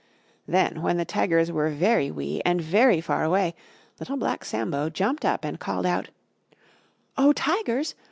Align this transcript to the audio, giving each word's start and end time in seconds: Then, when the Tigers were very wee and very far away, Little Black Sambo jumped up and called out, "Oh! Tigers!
Then, 0.47 0.81
when 0.81 0.97
the 0.97 1.05
Tigers 1.05 1.51
were 1.51 1.69
very 1.69 2.09
wee 2.09 2.41
and 2.43 2.59
very 2.59 3.01
far 3.01 3.23
away, 3.23 3.53
Little 3.99 4.17
Black 4.17 4.43
Sambo 4.43 4.89
jumped 4.89 5.23
up 5.23 5.45
and 5.45 5.59
called 5.59 5.85
out, 5.85 6.09
"Oh! 7.19 7.33
Tigers! 7.33 7.93